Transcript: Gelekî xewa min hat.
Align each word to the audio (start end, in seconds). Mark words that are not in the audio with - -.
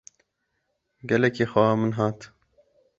Gelekî 1.09 1.45
xewa 1.51 1.69
min 1.79 1.91
hat. 1.99 2.19